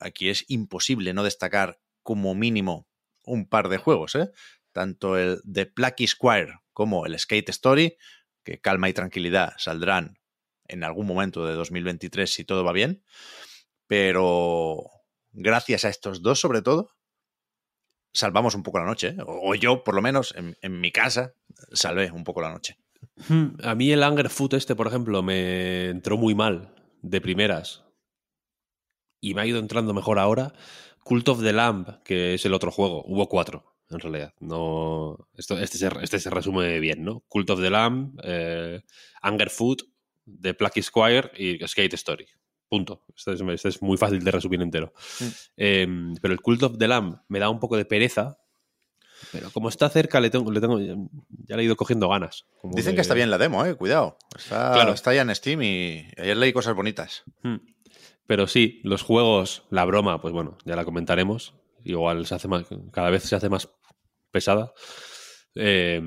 aquí 0.00 0.30
es 0.30 0.44
imposible 0.48 1.12
no 1.12 1.22
destacar 1.22 1.80
como 2.02 2.34
mínimo 2.34 2.88
un 3.24 3.46
par 3.46 3.68
de 3.68 3.76
juegos, 3.76 4.14
¿eh? 4.14 4.30
Tanto 4.72 5.18
el 5.18 5.40
de 5.44 5.66
Plucky 5.66 6.06
Squire 6.06 6.54
como 6.72 7.04
el 7.04 7.18
Skate 7.18 7.50
Story, 7.50 7.96
que 8.42 8.58
calma 8.58 8.88
y 8.88 8.94
tranquilidad 8.94 9.52
saldrán 9.58 10.18
en 10.66 10.84
algún 10.84 11.06
momento 11.06 11.46
de 11.46 11.54
2023 11.54 12.32
si 12.32 12.44
todo 12.44 12.64
va 12.64 12.72
bien, 12.72 13.04
pero 13.88 14.84
gracias 15.32 15.84
a 15.84 15.88
estos 15.88 16.22
dos 16.22 16.38
sobre 16.38 16.62
todo, 16.62 16.90
salvamos 18.12 18.54
un 18.54 18.62
poco 18.62 18.78
la 18.78 18.86
noche, 18.86 19.08
¿eh? 19.08 19.16
o, 19.26 19.54
yo 19.56 19.82
por 19.82 19.94
lo 19.94 20.02
menos 20.02 20.34
en, 20.36 20.80
mi 20.80 20.92
casa 20.92 21.34
salvé 21.72 22.12
un 22.12 22.22
poco 22.22 22.40
la 22.40 22.52
noche. 22.52 22.78
Hmm, 23.28 23.56
A 23.62 23.74
mí 23.74 23.90
el 23.90 24.02
Anger 24.02 24.28
Foot 24.28 24.54
este, 24.54 24.76
por 24.76 24.86
ejemplo, 24.86 25.22
me 25.22 25.88
entró 25.88 26.16
muy 26.16 26.34
mal 26.34 26.74
de 27.02 27.20
primeras 27.20 27.84
y 29.20 29.34
me 29.34 29.42
ha 29.42 29.46
ido 29.46 29.58
entrando 29.58 29.94
mejor 29.94 30.18
ahora. 30.18 30.52
Cult 31.02 31.28
of 31.28 31.42
the 31.42 31.52
Lamb, 31.52 32.02
que 32.02 32.34
es 32.34 32.44
el 32.44 32.54
otro 32.54 32.70
juego, 32.70 33.02
hubo 33.06 33.28
cuatro 33.28 33.78
en 33.90 34.00
realidad. 34.00 34.34
No, 34.40 35.28
esto, 35.34 35.58
este, 35.58 35.78
se, 35.78 35.88
este 36.02 36.20
se 36.20 36.30
resume 36.30 36.78
bien, 36.80 37.04
¿no? 37.04 37.24
Cult 37.28 37.48
of 37.50 37.60
the 37.60 37.70
Lamb, 37.70 38.18
eh, 38.22 38.82
Anger 39.22 39.48
Foot, 39.48 39.84
The 40.24 40.54
Plucky 40.54 40.82
Squire 40.82 41.30
y 41.36 41.66
Skate 41.66 41.94
Story. 41.94 42.26
Punto. 42.68 43.04
Este 43.16 43.32
es, 43.32 43.40
este 43.40 43.68
es 43.68 43.82
muy 43.82 43.96
fácil 43.96 44.22
de 44.22 44.30
resumir 44.30 44.60
entero. 44.60 44.92
Mm. 45.20 45.24
Eh, 45.56 45.88
pero 46.20 46.34
el 46.34 46.40
Cult 46.40 46.62
of 46.64 46.78
the 46.78 46.88
Lamb 46.88 47.20
me 47.28 47.38
da 47.38 47.48
un 47.48 47.60
poco 47.60 47.76
de 47.76 47.84
pereza. 47.84 48.38
Pero 49.32 49.50
como 49.50 49.68
está 49.68 49.88
cerca, 49.88 50.20
le 50.20 50.30
tengo, 50.30 50.52
le 50.52 50.60
tengo, 50.60 50.78
ya 50.78 51.56
le 51.56 51.62
he 51.62 51.64
ido 51.66 51.76
cogiendo 51.76 52.08
ganas. 52.08 52.46
Como 52.60 52.76
Dicen 52.76 52.94
que 52.94 53.00
está 53.00 53.14
bien 53.14 53.30
la 53.30 53.38
demo, 53.38 53.64
eh, 53.64 53.74
cuidado. 53.74 54.16
Está, 54.36 54.72
Claro. 54.74 54.92
está 54.92 55.12
ya 55.12 55.22
en 55.22 55.34
Steam 55.34 55.62
y 55.62 56.06
ayer 56.16 56.36
leí 56.36 56.52
cosas 56.52 56.74
bonitas. 56.74 57.24
Hmm. 57.42 57.56
Pero 58.26 58.46
sí, 58.46 58.80
los 58.84 59.02
juegos, 59.02 59.64
la 59.70 59.84
broma, 59.86 60.20
pues 60.20 60.32
bueno, 60.32 60.56
ya 60.64 60.76
la 60.76 60.84
comentaremos. 60.84 61.54
Igual 61.84 62.26
se 62.26 62.34
hace 62.34 62.46
más, 62.46 62.66
cada 62.92 63.10
vez 63.10 63.24
se 63.24 63.34
hace 63.34 63.48
más 63.48 63.68
pesada. 64.30 64.72
Eh, 65.54 66.00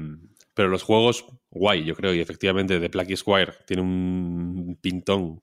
pero 0.53 0.69
los 0.69 0.83
juegos, 0.83 1.25
guay, 1.49 1.83
yo 1.83 1.95
creo. 1.95 2.13
Y 2.13 2.19
efectivamente, 2.21 2.79
The 2.79 2.89
Plucky 2.89 3.17
Squire 3.17 3.53
tiene 3.65 3.81
un 3.81 4.77
pintón 4.81 5.41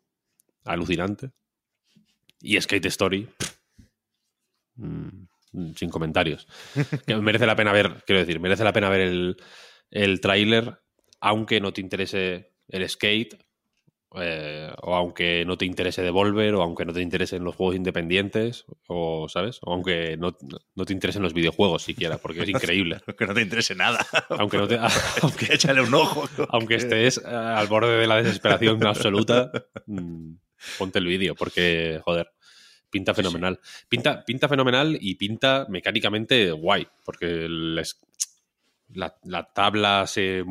alucinante. 0.69 1.31
Y 2.41 2.61
Skate 2.61 2.87
Story, 2.87 3.29
mm, 4.77 5.09
sin 5.75 5.91
comentarios. 5.91 6.47
Que 7.07 7.17
merece 7.17 7.47
la 7.47 7.57
pena 7.57 7.73
ver, 7.73 8.05
quiero 8.07 8.21
decir, 8.21 8.41
merece 8.41 8.65
la 8.65 8.73
pena 8.73 8.89
ver 8.89 9.01
el, 9.01 9.37
el 9.91 10.21
tráiler, 10.21 10.81
aunque 11.21 11.61
no 11.61 11.73
te 11.73 11.81
interese 11.81 12.53
el 12.69 12.89
skate, 12.89 13.37
eh, 14.15 14.73
o 14.83 14.95
aunque 14.95 15.45
no 15.45 15.59
te 15.59 15.67
interese 15.67 16.03
Devolver, 16.03 16.55
o 16.55 16.63
aunque 16.63 16.87
no 16.87 16.95
te 16.95 17.03
interesen 17.03 17.45
los 17.45 17.55
juegos 17.55 17.77
independientes, 17.77 18.65
o 18.87 19.29
¿sabes? 19.29 19.59
O 19.63 19.73
aunque 19.73 20.17
no, 20.17 20.35
no 20.75 20.85
te 20.87 20.95
interesen 20.95 21.23
los 21.23 21.35
videojuegos 21.35 21.83
siquiera, 21.83 22.17
porque 22.17 22.43
es 22.43 22.49
increíble. 22.49 23.01
Que 23.19 23.27
no 23.27 23.35
te 23.35 23.43
interese 23.43 23.75
nada. 23.75 24.05
Aunque 24.31 24.57
no 24.57 24.67
te, 24.67 24.79
aunque, 25.23 25.53
Échale 25.53 25.83
un 25.83 25.93
ojo. 25.93 26.27
aunque 26.49 26.77
estés 26.77 27.19
eh, 27.19 27.29
al 27.29 27.67
borde 27.67 27.99
de 27.99 28.07
la 28.07 28.17
desesperación 28.17 28.85
absoluta, 28.87 29.51
ponte 30.79 30.99
el 30.99 31.07
vídeo, 31.07 31.35
porque, 31.35 32.01
joder, 32.05 32.31
pinta 32.91 33.13
Sí, 33.13 33.17
sí. 33.17 33.23
fenomenal. 33.27 33.61
Pinta, 33.89 34.25
pinta 34.25 34.49
fenomenal 34.49 34.97
y 35.01 35.15
pinta 35.17 35.67
mecánicamente 35.69 36.51
guay, 36.53 36.87
porque 37.05 37.27
el 37.47 37.79
es- 37.79 38.01
la, 38.95 39.15
la 39.25 39.53
tabla 39.53 40.07
se, 40.07 40.45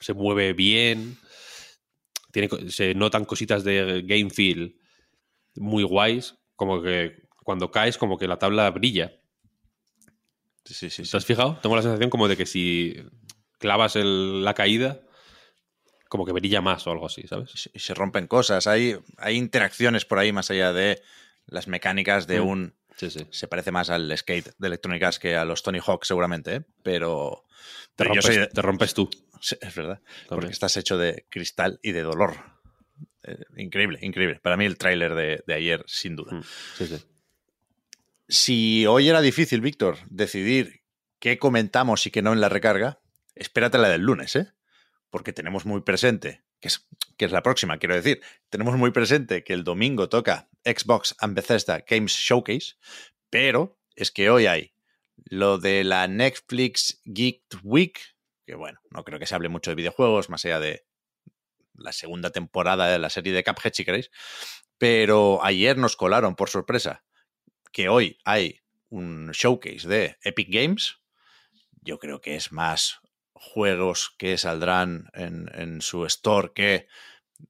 se 0.00 0.12
mueve 0.14 0.52
bien, 0.52 1.16
tiene, 2.32 2.48
se 2.70 2.94
notan 2.94 3.24
cositas 3.24 3.64
de 3.64 4.02
game 4.04 4.30
feel 4.30 4.76
muy 5.56 5.82
guays, 5.84 6.34
como 6.56 6.82
que 6.82 7.22
cuando 7.44 7.70
caes, 7.70 7.96
como 7.96 8.18
que 8.18 8.28
la 8.28 8.38
tabla 8.38 8.70
brilla. 8.70 9.12
Sí, 10.64 10.74
sí, 10.74 10.90
sí, 10.90 11.04
sí. 11.04 11.10
¿Te 11.10 11.16
has 11.16 11.24
fijado? 11.24 11.58
Tengo 11.62 11.76
la 11.76 11.82
sensación 11.82 12.10
como 12.10 12.28
de 12.28 12.36
que 12.36 12.44
si 12.46 12.94
clavas 13.58 13.96
el- 13.96 14.44
la 14.44 14.54
caída, 14.54 15.00
como 16.08 16.24
que 16.24 16.32
brilla 16.32 16.60
más 16.60 16.86
o 16.86 16.90
algo 16.90 17.06
así, 17.06 17.22
¿sabes? 17.28 17.70
Y 17.72 17.78
se- 17.78 17.94
rompen 17.94 18.26
cosas. 18.26 18.66
Hay, 18.66 18.96
hay 19.18 19.36
interacciones 19.36 20.04
por 20.04 20.18
ahí 20.18 20.32
más 20.32 20.50
allá 20.50 20.72
de 20.72 21.00
las 21.46 21.68
mecánicas 21.68 22.26
de 22.26 22.40
Mm. 22.40 22.46
un. 22.48 22.74
Sí, 22.96 23.10
sí. 23.10 23.26
Se 23.30 23.46
parece 23.46 23.70
más 23.70 23.90
al 23.90 24.16
skate 24.18 24.50
de 24.58 24.66
Electronic 24.66 25.02
Arts 25.02 25.18
que 25.18 25.36
a 25.36 25.44
los 25.44 25.62
Tony 25.62 25.78
Hawk, 25.84 26.04
seguramente, 26.04 26.56
¿eh? 26.56 26.62
pero. 26.82 27.44
Te 27.94 28.04
pero 28.04 28.10
yo 28.14 28.20
rompes, 28.20 28.26
soy 28.26 28.36
de- 28.38 28.46
te 28.48 28.62
rompes 28.62 28.94
tú. 28.94 29.08
Sí, 29.40 29.56
es 29.60 29.74
verdad. 29.74 30.00
Porque 30.28 30.48
estás 30.48 30.76
hecho 30.76 30.98
de 30.98 31.26
cristal 31.30 31.78
y 31.82 31.92
de 31.92 32.02
dolor. 32.02 32.34
Eh, 33.22 33.36
increíble, 33.56 33.98
increíble. 34.02 34.40
Para 34.42 34.56
mí 34.56 34.64
el 34.64 34.78
tráiler 34.78 35.14
de, 35.14 35.42
de 35.46 35.54
ayer, 35.54 35.84
sin 35.86 36.16
duda. 36.16 36.32
Mm, 36.34 36.42
Sí, 36.76 36.86
sí. 36.86 36.96
Si 38.28 38.86
hoy 38.86 39.08
era 39.08 39.20
difícil, 39.20 39.60
Víctor, 39.60 39.98
decidir 40.10 40.82
qué 41.18 41.38
comentamos 41.38 42.06
y 42.06 42.10
qué 42.10 42.20
no 42.22 42.32
en 42.32 42.40
la 42.40 42.48
recarga, 42.48 43.00
espérate 43.34 43.78
la 43.78 43.88
del 43.88 44.02
lunes, 44.02 44.36
¿eh? 44.36 44.48
Porque 45.10 45.32
tenemos 45.32 45.64
muy 45.64 45.80
presente, 45.80 46.42
que 46.60 46.68
es, 46.68 46.86
que 47.16 47.24
es 47.24 47.32
la 47.32 47.42
próxima, 47.42 47.78
quiero 47.78 47.94
decir, 47.94 48.20
tenemos 48.50 48.76
muy 48.76 48.90
presente 48.90 49.42
que 49.42 49.54
el 49.54 49.64
domingo 49.64 50.08
toca 50.08 50.48
Xbox 50.64 51.14
and 51.20 51.34
Bethesda 51.34 51.84
Games 51.86 52.12
Showcase, 52.12 52.74
pero 53.30 53.78
es 53.94 54.10
que 54.10 54.30
hoy 54.30 54.46
hay 54.46 54.74
lo 55.24 55.58
de 55.58 55.84
la 55.84 56.06
Netflix 56.08 57.00
Geek 57.04 57.42
Week, 57.62 57.98
que 58.46 58.54
bueno, 58.54 58.80
no 58.90 59.04
creo 59.04 59.18
que 59.18 59.26
se 59.26 59.34
hable 59.34 59.48
mucho 59.48 59.70
de 59.70 59.76
videojuegos, 59.76 60.30
más 60.30 60.44
allá 60.44 60.60
de 60.60 60.86
la 61.74 61.92
segunda 61.92 62.30
temporada 62.30 62.88
de 62.88 62.98
la 62.98 63.10
serie 63.10 63.32
de 63.32 63.44
Cuphead, 63.44 63.72
si 63.72 63.84
queréis, 63.84 64.10
pero 64.78 65.44
ayer 65.44 65.76
nos 65.76 65.96
colaron 65.96 66.36
por 66.36 66.50
sorpresa 66.50 67.04
que 67.72 67.88
hoy 67.88 68.18
hay 68.24 68.60
un 68.88 69.30
showcase 69.32 69.86
de 69.86 70.16
Epic 70.22 70.48
Games, 70.50 70.96
yo 71.82 71.98
creo 71.98 72.20
que 72.20 72.36
es 72.36 72.52
más 72.52 73.00
juegos 73.40 74.14
que 74.18 74.38
saldrán 74.38 75.10
en, 75.14 75.80
su 75.80 76.04
store 76.06 76.52
que 76.54 76.88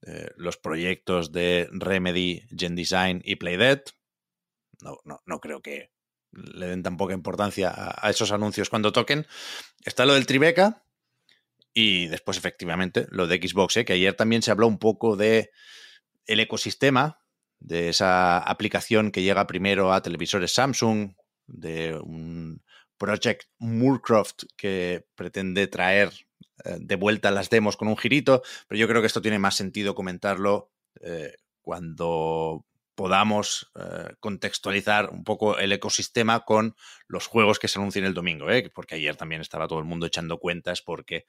eh, 0.05 0.29
los 0.37 0.57
proyectos 0.57 1.31
de 1.31 1.67
Remedy, 1.71 2.43
Gen 2.55 2.75
Design 2.75 3.21
y 3.23 3.35
Playdead. 3.35 3.81
No, 4.81 4.97
no, 5.03 5.21
no 5.25 5.39
creo 5.39 5.61
que 5.61 5.91
le 6.31 6.67
den 6.67 6.83
tan 6.83 6.97
poca 6.97 7.13
importancia 7.13 7.69
a, 7.69 8.07
a 8.07 8.09
esos 8.09 8.31
anuncios 8.31 8.69
cuando 8.69 8.91
toquen. 8.91 9.25
Está 9.83 10.05
lo 10.05 10.13
del 10.13 10.25
Tribeca, 10.25 10.85
Y 11.73 12.07
después, 12.07 12.37
efectivamente, 12.37 13.07
lo 13.09 13.27
de 13.27 13.37
Xbox, 13.37 13.77
¿eh? 13.77 13.85
que 13.85 13.93
ayer 13.93 14.13
también 14.13 14.41
se 14.41 14.51
habló 14.51 14.67
un 14.67 14.79
poco 14.79 15.15
de 15.15 15.51
el 16.25 16.39
ecosistema, 16.39 17.19
de 17.59 17.89
esa 17.89 18.37
aplicación 18.39 19.11
que 19.11 19.21
llega 19.21 19.47
primero 19.47 19.93
a 19.93 20.01
televisores 20.01 20.53
Samsung, 20.53 21.13
de 21.47 21.95
un 21.95 22.63
Project 22.99 23.45
Moorcroft 23.57 24.43
que 24.55 25.07
pretende 25.15 25.65
traer 25.65 26.11
eh, 26.65 26.77
de 26.79 26.95
vuelta 26.95 27.31
las 27.31 27.49
demos 27.49 27.77
con 27.77 27.87
un 27.87 27.97
girito, 27.97 28.43
pero 28.67 28.77
yo 28.77 28.87
creo 28.87 29.01
que 29.01 29.07
esto 29.07 29.23
tiene 29.23 29.39
más 29.39 29.55
sentido 29.55 29.95
comentarlo 29.95 30.71
eh, 31.01 31.33
cuando 31.61 32.65
podamos 32.99 33.71
eh, 33.79 34.13
contextualizar 34.19 35.09
un 35.09 35.23
poco 35.23 35.57
el 35.57 35.71
ecosistema 35.71 36.41
con 36.41 36.75
los 37.07 37.27
juegos 37.27 37.57
que 37.57 37.69
se 37.69 37.79
anuncien 37.79 38.03
el 38.03 38.13
domingo, 38.13 38.51
¿eh? 38.51 38.69
porque 38.75 38.95
ayer 38.95 39.15
también 39.15 39.39
estaba 39.39 39.69
todo 39.69 39.79
el 39.79 39.85
mundo 39.85 40.05
echando 40.05 40.37
cuentas 40.37 40.81
porque 40.81 41.25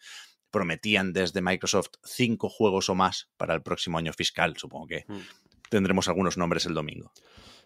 prometían 0.51 1.13
desde 1.13 1.43
Microsoft 1.43 1.91
cinco 2.03 2.49
juegos 2.49 2.89
o 2.89 2.97
más 2.97 3.31
para 3.37 3.55
el 3.55 3.63
próximo 3.63 3.99
año 3.99 4.13
fiscal. 4.13 4.57
Supongo 4.57 4.89
que 4.89 5.05
mm. 5.07 5.21
tendremos 5.69 6.09
algunos 6.09 6.37
nombres 6.37 6.67
el 6.67 6.75
domingo. 6.75 7.13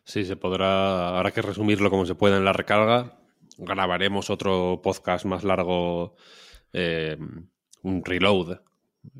Sí, 0.05 0.27
se 0.27 0.37
podrá, 0.37 1.17
habrá 1.17 1.31
que 1.31 1.41
resumirlo 1.41 1.89
como 1.89 2.05
se 2.05 2.15
pueda 2.15 2.37
en 2.37 2.45
la 2.45 2.53
recarga. 2.53 3.24
Grabaremos 3.59 4.31
otro 4.31 4.81
podcast 4.83 5.25
más 5.25 5.45
largo, 5.45 6.17
eh, 6.73 7.17
un 7.83 8.05
reload 8.05 8.61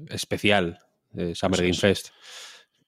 especial 0.09 0.79
de 1.13 1.35
Summer 1.35 1.61
Game 1.61 1.75
Fest, 1.75 2.09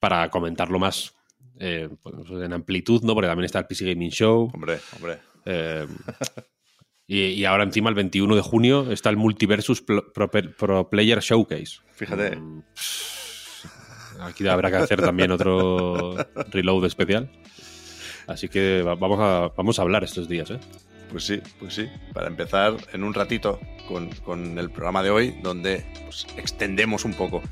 para 0.01 0.29
comentarlo 0.31 0.79
más 0.79 1.15
eh, 1.59 1.89
pues, 2.03 2.15
en 2.31 2.53
amplitud, 2.53 3.03
¿no? 3.03 3.15
Porque 3.15 3.29
también 3.29 3.47
está 3.47 3.59
el 3.59 3.67
PC 3.67 3.93
Gaming 3.93 4.11
Show. 4.11 4.51
Hombre, 4.53 4.79
hombre. 4.97 5.19
Eh, 5.45 5.87
y, 7.07 7.45
ahora 7.45 7.63
encima, 7.63 7.89
el 7.89 7.95
21 7.95 8.35
de 8.35 8.43
junio, 8.43 8.91
está 8.91 9.11
el 9.11 9.17
Multiversus 9.17 9.83
Pro, 9.83 10.91
Player 10.91 11.21
Showcase. 11.21 11.79
Fíjate. 11.93 12.37
Mm, 12.37 12.63
aquí 14.21 14.47
habrá 14.49 14.71
que 14.71 14.77
hacer 14.77 15.01
también 15.01 15.31
otro 15.31 16.17
reload 16.51 16.87
especial. 16.87 17.31
Así 18.27 18.49
que 18.49 18.83
vamos 18.83 19.21
a, 19.21 19.53
vamos 19.57 19.79
a 19.79 19.83
hablar 19.83 20.03
estos 20.03 20.29
días, 20.29 20.51
¿eh? 20.51 20.59
Pues 21.11 21.25
sí, 21.25 21.41
pues 21.59 21.75
sí. 21.75 21.89
Para 22.13 22.27
empezar 22.27 22.77
en 22.93 23.05
un 23.05 23.15
ratito 23.15 23.61
con, 23.89 24.59
el 24.59 24.71
programa 24.71 25.03
de 25.03 25.11
hoy, 25.11 25.39
donde 25.43 25.85
pues, 26.05 26.27
extendemos 26.37 27.05
un 27.05 27.15
poco 27.15 27.43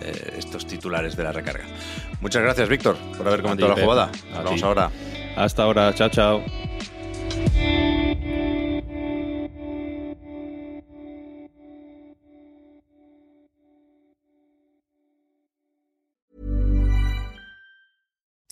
eh, 0.00 0.34
estos 0.36 0.66
titulares 0.66 1.16
de 1.16 1.24
la 1.24 1.32
recarga. 1.32 1.64
Muchas 2.20 2.42
gracias, 2.42 2.68
Víctor, 2.68 2.96
por 3.16 3.26
haber 3.26 3.42
comentado 3.42 3.74
la 3.74 3.82
jugada. 3.82 4.12
Nos 4.44 4.62
ahora. 4.62 4.90
Hasta 5.36 5.62
ahora. 5.62 5.94
Chao, 5.94 6.08
chao. 6.08 6.44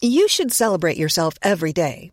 You 0.02 0.28
should 0.28 0.52
celebrate 0.52 0.96
yourself 0.96 1.34
every 1.42 1.72
day, 1.72 2.12